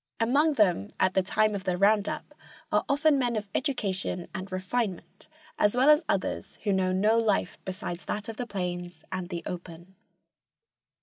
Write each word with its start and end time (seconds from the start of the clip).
Among 0.19 0.53
them 0.55 0.89
at 0.99 1.13
the 1.13 1.21
time 1.21 1.53
of 1.53 1.63
the 1.63 1.77
"round 1.77 2.09
up" 2.09 2.33
are 2.71 2.83
often 2.89 3.19
men 3.19 3.35
of 3.35 3.47
education 3.53 4.27
and 4.33 4.51
refinement, 4.51 5.27
as 5.59 5.77
well 5.77 5.91
as 5.91 6.03
others 6.09 6.57
who 6.63 6.73
know 6.73 6.91
no 6.91 7.19
life 7.19 7.59
besides 7.65 8.05
that 8.05 8.27
of 8.27 8.37
the 8.37 8.47
plains 8.47 9.05
and 9.11 9.29
the 9.29 9.43
open. 9.45 9.93